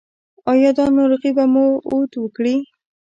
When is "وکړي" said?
2.17-2.55